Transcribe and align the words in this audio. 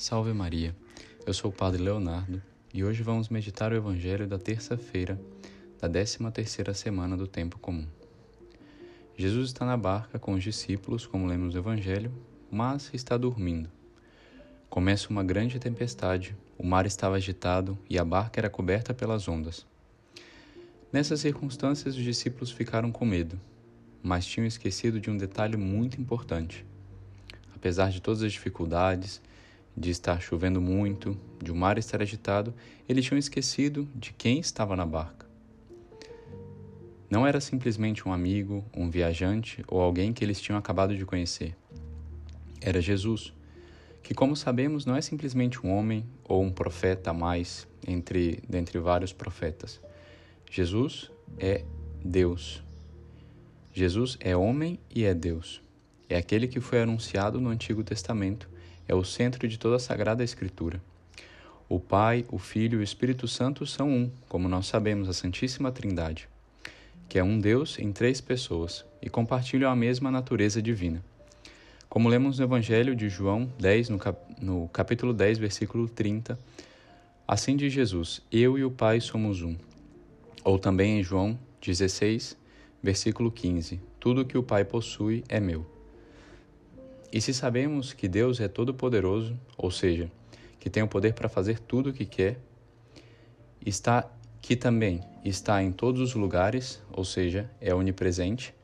Salve 0.00 0.32
Maria, 0.32 0.74
eu 1.26 1.34
sou 1.34 1.50
o 1.50 1.54
Padre 1.54 1.82
Leonardo 1.82 2.42
e 2.72 2.82
hoje 2.82 3.02
vamos 3.02 3.28
meditar 3.28 3.70
o 3.70 3.76
Evangelho 3.76 4.26
da 4.26 4.38
terça-feira 4.38 5.20
da 5.78 5.90
13 5.90 6.30
terceira 6.32 6.72
semana 6.72 7.18
do 7.18 7.26
Tempo 7.26 7.58
Comum. 7.58 7.86
Jesus 9.14 9.48
está 9.48 9.66
na 9.66 9.76
barca 9.76 10.18
com 10.18 10.32
os 10.32 10.42
discípulos, 10.42 11.04
como 11.04 11.26
lemos 11.26 11.52
no 11.52 11.60
Evangelho, 11.60 12.10
mas 12.50 12.88
está 12.94 13.18
dormindo. 13.18 13.70
Começa 14.70 15.10
uma 15.10 15.22
grande 15.22 15.58
tempestade, 15.58 16.34
o 16.56 16.64
mar 16.64 16.86
estava 16.86 17.16
agitado 17.16 17.78
e 17.86 17.98
a 17.98 18.04
barca 18.04 18.40
era 18.40 18.48
coberta 18.48 18.94
pelas 18.94 19.28
ondas. 19.28 19.66
Nessas 20.90 21.20
circunstâncias, 21.20 21.94
os 21.94 22.02
discípulos 22.02 22.50
ficaram 22.50 22.90
com 22.90 23.04
medo, 23.04 23.38
mas 24.02 24.24
tinham 24.24 24.46
esquecido 24.46 24.98
de 24.98 25.10
um 25.10 25.16
detalhe 25.18 25.58
muito 25.58 26.00
importante. 26.00 26.64
Apesar 27.54 27.90
de 27.90 28.00
todas 28.00 28.22
as 28.22 28.32
dificuldades, 28.32 29.20
de 29.76 29.90
estar 29.90 30.20
chovendo 30.20 30.60
muito, 30.60 31.16
de 31.42 31.50
o 31.50 31.56
mar 31.56 31.78
estar 31.78 32.02
agitado, 32.02 32.54
eles 32.88 33.04
tinham 33.04 33.18
esquecido 33.18 33.88
de 33.94 34.12
quem 34.12 34.38
estava 34.38 34.76
na 34.76 34.84
barca. 34.84 35.26
Não 37.10 37.26
era 37.26 37.40
simplesmente 37.40 38.08
um 38.08 38.12
amigo, 38.12 38.64
um 38.74 38.88
viajante 38.88 39.64
ou 39.66 39.80
alguém 39.80 40.12
que 40.12 40.24
eles 40.24 40.40
tinham 40.40 40.58
acabado 40.58 40.96
de 40.96 41.04
conhecer. 41.04 41.56
Era 42.60 42.80
Jesus, 42.80 43.32
que, 44.02 44.14
como 44.14 44.36
sabemos, 44.36 44.86
não 44.86 44.94
é 44.94 45.00
simplesmente 45.00 45.64
um 45.66 45.70
homem 45.72 46.04
ou 46.24 46.42
um 46.42 46.52
profeta 46.52 47.10
a 47.10 47.14
mais 47.14 47.66
entre 47.86 48.42
dentre 48.48 48.78
vários 48.78 49.12
profetas. 49.12 49.80
Jesus 50.50 51.10
é 51.38 51.64
Deus. 52.04 52.62
Jesus 53.72 54.16
é 54.20 54.36
homem 54.36 54.78
e 54.94 55.04
é 55.04 55.14
Deus. 55.14 55.62
É 56.08 56.16
aquele 56.16 56.48
que 56.48 56.60
foi 56.60 56.82
anunciado 56.82 57.40
no 57.40 57.50
Antigo 57.50 57.84
Testamento 57.84 58.48
é 58.88 58.94
o 58.94 59.04
centro 59.04 59.46
de 59.46 59.58
toda 59.58 59.76
a 59.76 59.80
Sagrada 59.80 60.24
Escritura. 60.24 60.80
O 61.68 61.78
Pai, 61.78 62.24
o 62.28 62.38
Filho 62.38 62.78
e 62.78 62.80
o 62.80 62.82
Espírito 62.82 63.28
Santo 63.28 63.64
são 63.64 63.88
um, 63.88 64.10
como 64.28 64.48
nós 64.48 64.66
sabemos, 64.66 65.08
a 65.08 65.12
Santíssima 65.12 65.70
Trindade, 65.70 66.28
que 67.08 67.18
é 67.18 67.22
um 67.22 67.38
Deus 67.38 67.78
em 67.78 67.92
três 67.92 68.20
pessoas 68.20 68.84
e 69.00 69.08
compartilham 69.08 69.70
a 69.70 69.76
mesma 69.76 70.10
natureza 70.10 70.60
divina. 70.60 71.00
Como 71.88 72.08
lemos 72.08 72.38
no 72.38 72.44
Evangelho 72.44 72.94
de 72.94 73.08
João 73.08 73.48
10, 73.58 73.88
no, 73.88 73.98
cap 73.98 74.18
no 74.40 74.68
capítulo 74.68 75.12
10, 75.12 75.38
versículo 75.38 75.88
30, 75.88 76.38
assim 77.26 77.56
diz 77.56 77.72
Jesus: 77.72 78.20
Eu 78.30 78.58
e 78.58 78.64
o 78.64 78.70
Pai 78.70 79.00
somos 79.00 79.42
um. 79.42 79.56
Ou 80.44 80.58
também 80.58 81.00
em 81.00 81.02
João 81.02 81.38
16, 81.60 82.36
versículo 82.82 83.30
15: 83.30 83.80
Tudo 83.98 84.24
que 84.24 84.38
o 84.38 84.42
Pai 84.42 84.64
possui 84.64 85.22
é 85.28 85.38
meu. 85.38 85.66
E 87.12 87.20
se 87.20 87.34
sabemos 87.34 87.92
que 87.92 88.06
Deus 88.06 88.40
é 88.40 88.46
todo-poderoso, 88.46 89.38
ou 89.56 89.70
seja, 89.70 90.10
que 90.60 90.70
tem 90.70 90.82
o 90.82 90.88
poder 90.88 91.14
para 91.14 91.28
fazer 91.28 91.58
tudo 91.58 91.90
o 91.90 91.92
que 91.92 92.04
quer, 92.04 92.38
está 93.64 94.08
que 94.40 94.56
também 94.56 95.02
está 95.24 95.62
em 95.62 95.70
todos 95.70 96.00
os 96.00 96.14
lugares, 96.14 96.80
ou 96.92 97.04
seja, 97.04 97.50
é 97.60 97.74
onipresente, 97.74 98.54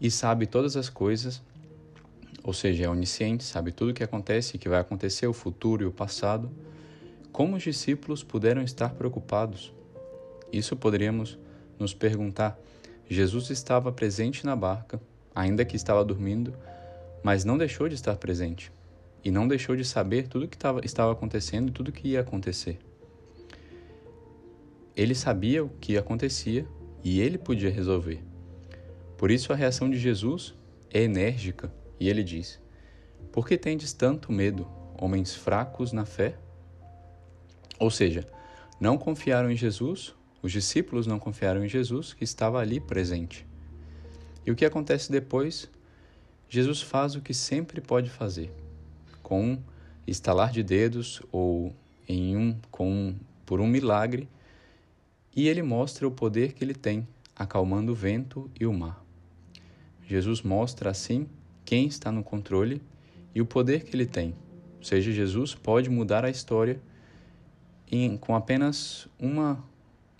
e 0.00 0.10
sabe 0.10 0.46
todas 0.46 0.76
as 0.76 0.88
coisas, 0.88 1.42
ou 2.42 2.52
seja, 2.52 2.84
é 2.84 2.88
onisciente, 2.88 3.44
sabe 3.44 3.72
tudo 3.72 3.90
o 3.90 3.94
que 3.94 4.02
acontece 4.02 4.56
e 4.56 4.58
que 4.58 4.68
vai 4.68 4.80
acontecer, 4.80 5.26
o 5.26 5.32
futuro 5.32 5.82
e 5.82 5.86
o 5.86 5.92
passado, 5.92 6.50
como 7.32 7.56
os 7.56 7.62
discípulos 7.62 8.22
puderam 8.22 8.62
estar 8.62 8.90
preocupados? 8.90 9.72
Isso 10.52 10.74
poderíamos 10.76 11.38
nos 11.78 11.94
perguntar. 11.94 12.58
Jesus 13.08 13.50
estava 13.50 13.92
presente 13.92 14.44
na 14.44 14.56
barca, 14.56 15.00
ainda 15.34 15.64
que 15.64 15.76
estava 15.76 16.04
dormindo, 16.04 16.52
mas 17.22 17.44
não 17.44 17.58
deixou 17.58 17.88
de 17.88 17.94
estar 17.94 18.16
presente 18.16 18.72
e 19.24 19.30
não 19.30 19.46
deixou 19.46 19.76
de 19.76 19.84
saber 19.84 20.28
tudo 20.28 20.44
o 20.44 20.48
que 20.48 20.56
tava, 20.56 20.80
estava 20.84 21.12
acontecendo 21.12 21.68
e 21.68 21.72
tudo 21.72 21.88
o 21.88 21.92
que 21.92 22.08
ia 22.08 22.20
acontecer. 22.20 22.78
Ele 24.96 25.14
sabia 25.14 25.64
o 25.64 25.68
que 25.68 25.96
acontecia 25.96 26.66
e 27.02 27.20
ele 27.20 27.38
podia 27.38 27.70
resolver. 27.70 28.22
Por 29.16 29.30
isso 29.30 29.52
a 29.52 29.56
reação 29.56 29.90
de 29.90 29.98
Jesus 29.98 30.54
é 30.90 31.02
enérgica 31.02 31.72
e 31.98 32.08
ele 32.08 32.22
diz: 32.22 32.60
Por 33.30 33.46
que 33.46 33.56
tendes 33.56 33.92
tanto 33.92 34.32
medo, 34.32 34.66
homens 34.98 35.34
fracos 35.34 35.92
na 35.92 36.04
fé? 36.04 36.36
Ou 37.78 37.90
seja, 37.90 38.26
não 38.80 38.98
confiaram 38.98 39.50
em 39.50 39.56
Jesus, 39.56 40.14
os 40.42 40.52
discípulos 40.52 41.06
não 41.06 41.18
confiaram 41.18 41.64
em 41.64 41.68
Jesus 41.68 42.12
que 42.12 42.24
estava 42.24 42.58
ali 42.58 42.80
presente. 42.80 43.46
E 44.44 44.50
o 44.50 44.56
que 44.56 44.64
acontece 44.64 45.12
depois 45.12 45.70
Jesus 46.52 46.82
faz 46.82 47.14
o 47.14 47.20
que 47.20 47.32
sempre 47.32 47.80
pode 47.80 48.10
fazer, 48.10 48.52
com 49.22 49.52
um 49.52 49.62
estalar 50.04 50.50
de 50.50 50.64
dedos 50.64 51.22
ou 51.30 51.72
em 52.08 52.36
um 52.36 52.58
com 52.72 52.90
um, 52.90 53.16
por 53.46 53.60
um 53.60 53.68
milagre, 53.68 54.28
e 55.34 55.46
ele 55.46 55.62
mostra 55.62 56.08
o 56.08 56.10
poder 56.10 56.52
que 56.52 56.64
ele 56.64 56.74
tem, 56.74 57.06
acalmando 57.36 57.92
o 57.92 57.94
vento 57.94 58.50
e 58.58 58.66
o 58.66 58.72
mar. 58.72 59.00
Jesus 60.08 60.42
mostra 60.42 60.90
assim 60.90 61.28
quem 61.64 61.86
está 61.86 62.10
no 62.10 62.24
controle 62.24 62.82
e 63.32 63.40
o 63.40 63.46
poder 63.46 63.84
que 63.84 63.94
ele 63.94 64.06
tem. 64.06 64.34
Ou 64.78 64.84
seja, 64.84 65.12
Jesus 65.12 65.54
pode 65.54 65.88
mudar 65.88 66.24
a 66.24 66.30
história 66.30 66.80
em, 67.88 68.16
com 68.16 68.34
apenas 68.34 69.06
uma, 69.20 69.62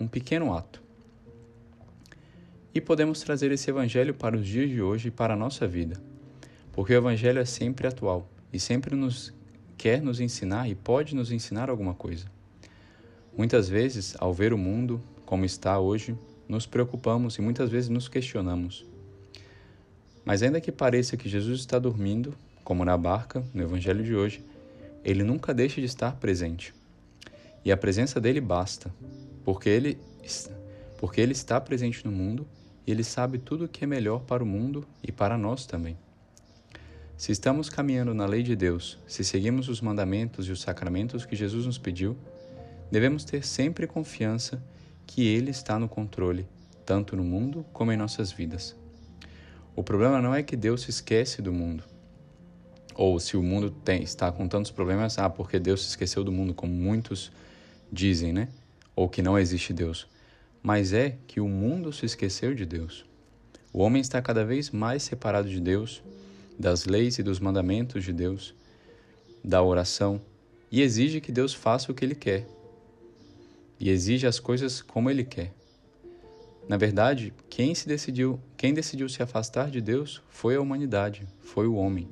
um 0.00 0.08
pequeno 0.08 0.52
ato. 0.52 0.82
E 2.74 2.80
podemos 2.80 3.20
trazer 3.20 3.52
esse 3.52 3.70
evangelho 3.70 4.12
para 4.12 4.36
os 4.36 4.44
dias 4.44 4.68
de 4.68 4.82
hoje 4.82 5.06
e 5.06 5.12
para 5.12 5.34
a 5.34 5.36
nossa 5.36 5.68
vida 5.68 6.15
porque 6.76 6.92
o 6.92 6.98
Evangelho 6.98 7.38
é 7.38 7.44
sempre 7.46 7.86
atual 7.86 8.28
e 8.52 8.60
sempre 8.60 8.94
nos 8.94 9.32
quer 9.78 10.02
nos 10.02 10.20
ensinar 10.20 10.68
e 10.68 10.74
pode 10.74 11.14
nos 11.14 11.32
ensinar 11.32 11.70
alguma 11.70 11.94
coisa. 11.94 12.26
Muitas 13.34 13.66
vezes, 13.66 14.14
ao 14.18 14.34
ver 14.34 14.52
o 14.52 14.58
mundo 14.58 15.02
como 15.24 15.46
está 15.46 15.78
hoje, 15.78 16.14
nos 16.46 16.66
preocupamos 16.66 17.36
e 17.36 17.40
muitas 17.40 17.70
vezes 17.70 17.88
nos 17.88 18.08
questionamos. 18.08 18.84
Mas 20.22 20.42
ainda 20.42 20.60
que 20.60 20.70
pareça 20.70 21.16
que 21.16 21.30
Jesus 21.30 21.60
está 21.60 21.78
dormindo, 21.78 22.34
como 22.62 22.84
na 22.84 22.96
barca, 22.98 23.42
no 23.54 23.62
Evangelho 23.62 24.04
de 24.04 24.14
hoje, 24.14 24.44
ele 25.02 25.24
nunca 25.24 25.54
deixa 25.54 25.80
de 25.80 25.86
estar 25.86 26.16
presente. 26.16 26.74
E 27.64 27.72
a 27.72 27.76
presença 27.76 28.20
dele 28.20 28.40
basta, 28.40 28.92
porque 29.46 29.70
ele, 29.70 29.96
porque 30.98 31.22
ele 31.22 31.32
está 31.32 31.58
presente 31.58 32.04
no 32.04 32.12
mundo 32.12 32.46
e 32.86 32.90
ele 32.90 33.02
sabe 33.02 33.38
tudo 33.38 33.64
o 33.64 33.68
que 33.68 33.84
é 33.84 33.86
melhor 33.86 34.20
para 34.20 34.44
o 34.44 34.46
mundo 34.46 34.86
e 35.02 35.10
para 35.10 35.38
nós 35.38 35.64
também. 35.64 35.96
Se 37.16 37.32
estamos 37.32 37.70
caminhando 37.70 38.12
na 38.12 38.26
lei 38.26 38.42
de 38.42 38.54
Deus, 38.54 38.98
se 39.06 39.24
seguimos 39.24 39.70
os 39.70 39.80
mandamentos 39.80 40.46
e 40.46 40.52
os 40.52 40.60
sacramentos 40.60 41.24
que 41.24 41.34
Jesus 41.34 41.64
nos 41.64 41.78
pediu, 41.78 42.14
devemos 42.92 43.24
ter 43.24 43.42
sempre 43.42 43.86
confiança 43.86 44.62
que 45.06 45.26
Ele 45.26 45.50
está 45.50 45.78
no 45.78 45.88
controle, 45.88 46.46
tanto 46.84 47.16
no 47.16 47.24
mundo 47.24 47.64
como 47.72 47.90
em 47.90 47.96
nossas 47.96 48.30
vidas. 48.30 48.76
O 49.74 49.82
problema 49.82 50.20
não 50.20 50.34
é 50.34 50.42
que 50.42 50.54
Deus 50.56 50.82
se 50.82 50.90
esquece 50.90 51.40
do 51.40 51.54
mundo, 51.54 51.84
ou 52.94 53.18
se 53.18 53.34
o 53.34 53.42
mundo 53.42 53.70
tem, 53.70 54.02
está 54.02 54.30
com 54.30 54.46
tantos 54.46 54.70
problemas, 54.70 55.18
ah, 55.18 55.30
porque 55.30 55.58
Deus 55.58 55.84
se 55.84 55.88
esqueceu 55.88 56.22
do 56.22 56.30
mundo, 56.30 56.52
como 56.52 56.74
muitos 56.74 57.32
dizem, 57.90 58.30
né? 58.30 58.48
Ou 58.94 59.08
que 59.08 59.22
não 59.22 59.38
existe 59.38 59.72
Deus. 59.72 60.06
Mas 60.62 60.92
é 60.92 61.16
que 61.26 61.40
o 61.40 61.48
mundo 61.48 61.94
se 61.94 62.04
esqueceu 62.04 62.54
de 62.54 62.66
Deus. 62.66 63.06
O 63.72 63.80
homem 63.80 64.02
está 64.02 64.20
cada 64.20 64.44
vez 64.44 64.70
mais 64.70 65.02
separado 65.02 65.48
de 65.48 65.60
Deus 65.60 66.02
das 66.58 66.84
leis 66.84 67.18
e 67.18 67.22
dos 67.22 67.38
mandamentos 67.38 68.04
de 68.04 68.12
Deus, 68.12 68.54
da 69.44 69.62
oração, 69.62 70.20
e 70.70 70.82
exige 70.82 71.20
que 71.20 71.30
Deus 71.30 71.54
faça 71.54 71.90
o 71.90 71.94
que 71.94 72.04
Ele 72.04 72.14
quer. 72.14 72.46
E 73.78 73.90
exige 73.90 74.26
as 74.26 74.40
coisas 74.40 74.82
como 74.82 75.10
Ele 75.10 75.24
quer. 75.24 75.52
Na 76.68 76.76
verdade, 76.76 77.32
quem 77.48 77.74
se 77.74 77.86
decidiu, 77.86 78.40
quem 78.56 78.74
decidiu 78.74 79.08
se 79.08 79.22
afastar 79.22 79.70
de 79.70 79.80
Deus 79.80 80.20
foi 80.28 80.56
a 80.56 80.60
humanidade, 80.60 81.26
foi 81.40 81.66
o 81.66 81.76
homem. 81.76 82.08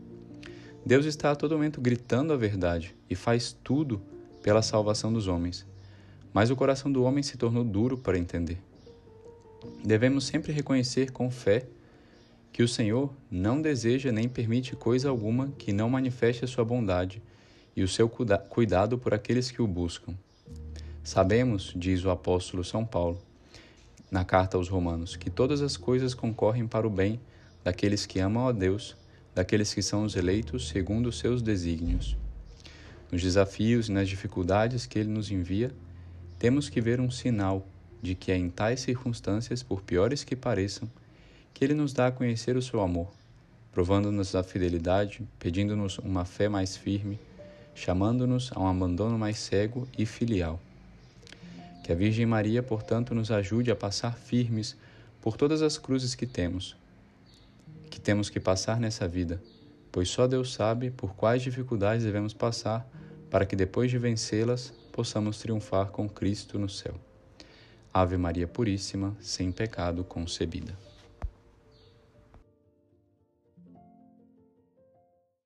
Deus 0.87 1.07
está 1.07 1.33
a 1.33 1.37
todo 1.37 1.57
momento 1.57 1.81
gritando 1.81 2.33
a 2.33 2.37
verdade 2.37 2.95
e 3.09 3.17
faz 3.17 3.57
tudo 3.65 4.01
pela 4.43 4.63
salvação 4.63 5.13
dos 5.13 5.27
homens. 5.27 5.67
Mas 6.33 6.51
o 6.51 6.57
coração 6.57 6.93
do 6.93 7.03
homem 7.03 7.23
se 7.23 7.37
tornou 7.37 7.65
duro 7.65 7.97
para 7.97 8.19
entender. 8.19 8.59
Devemos 9.83 10.25
sempre 10.25 10.53
reconhecer 10.53 11.11
com 11.11 11.31
fé 11.31 11.67
que 12.55 12.63
o 12.63 12.69
Senhor 12.69 13.13
não 13.29 13.61
deseja 13.61 14.13
nem 14.13 14.29
permite 14.29 14.77
coisa 14.77 15.09
alguma 15.09 15.49
que 15.59 15.73
não 15.73 15.91
manifeste 15.91 16.45
a 16.45 16.47
sua 16.47 16.65
bondade 16.65 17.21
e 17.75 17.83
o 17.83 17.89
seu 17.89 18.09
cuidado 18.09 18.97
por 18.97 19.13
aqueles 19.13 19.51
que 19.51 19.61
o 19.61 19.67
buscam. 19.67 20.15
Sabemos, 21.03 21.73
diz 21.75 22.05
o 22.05 22.11
apóstolo 22.11 22.63
São 22.63 22.87
Paulo, 22.87 23.21
na 24.09 24.25
carta 24.25 24.57
aos 24.57 24.69
Romanos, 24.69 25.17
que 25.17 25.31
todas 25.31 25.63
as 25.63 25.77
coisas 25.77 26.15
concorrem 26.15 26.65
para 26.65 26.87
o 26.87 26.91
bem 26.91 27.19
daqueles 27.65 28.07
que 28.07 28.21
amam 28.21 28.47
a 28.47 28.53
Deus, 28.53 28.97
daqueles 29.35 29.75
que 29.75 29.83
são 29.83 30.05
os 30.05 30.15
eleitos 30.15 30.69
segundo 30.69 31.09
os 31.09 31.19
seus 31.19 31.43
desígnios. 31.43 32.17
Nos 33.11 33.21
desafios 33.21 33.89
e 33.89 33.93
nas 33.93 34.09
dificuldades 34.09 34.87
que 34.87 34.97
ele 34.97 35.11
nos 35.11 35.29
envia, 35.29 35.73
temos 36.39 36.69
que 36.69 36.81
ver 36.81 37.01
um 37.01 37.11
sinal 37.11 37.67
de 38.01 38.15
que 38.15 38.31
é 38.31 38.37
em 38.37 38.49
tais 38.49 38.79
circunstâncias, 38.79 39.61
por 39.61 39.83
piores 39.83 40.23
que 40.23 40.37
pareçam, 40.37 40.89
que 41.55 41.65
Ele 41.65 41.73
nos 41.73 41.93
dá 41.93 42.09
a 42.09 42.13
conhecer 42.13 42.57
o 42.57 42.63
seu 42.63 42.81
amor, 42.81 43.09
provando-nos 43.73 44.35
a 44.35 44.43
fidelidade, 44.43 45.23
pedindo-nos 45.39 45.99
uma 45.99 46.25
fé 46.25 46.49
mais 46.49 46.77
firme, 46.77 47.19
chamando-nos 47.75 48.51
a 48.53 48.61
um 48.61 48.67
abandono 48.67 49.17
mais 49.17 49.39
cego 49.39 49.87
e 49.97 50.05
filial. 50.05 50.61
Que 51.85 51.93
a 51.93 51.95
Virgem 51.95 52.27
Maria, 52.27 52.63
portanto, 52.63 53.15
nos 53.15 53.31
ajude 53.31 53.71
a 53.71 53.77
passar 53.77 54.17
firmes 54.17 54.77
por 55.21 55.37
todas 55.37 55.63
as 55.63 55.79
cruzes 55.79 56.15
que 56.15 56.27
temos, 56.27 56.77
que 57.89 58.01
temos 58.01 58.29
que 58.29 58.41
passar 58.41 58.81
nessa 58.81 59.07
vida, 59.07 59.41
pois 59.93 60.09
só 60.09 60.27
Deus 60.27 60.53
sabe 60.53 60.91
por 60.91 61.15
quais 61.15 61.43
dificuldades 61.43 62.05
devemos 62.05 62.35
passar 62.35 62.87
para 63.31 63.47
que 63.47 63.55
depois 63.55 63.91
de 63.91 63.99
vencê-las 63.99 64.73
possamos 64.93 65.39
triunfar 65.39 65.89
com 65.89 66.09
Cristo 66.09 66.59
no 66.59 66.69
céu. 66.69 66.95
Ave 67.93 68.17
Maria 68.17 68.49
Puríssima, 68.49 69.17
sem 69.21 69.53
pecado 69.53 70.03
concebida. 70.03 70.77